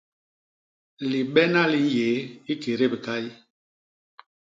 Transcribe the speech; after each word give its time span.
Libena 1.11 1.61
li 1.71 1.79
nyéé 1.87 2.11
ikédé 2.51 2.85
bikay. 2.91 3.25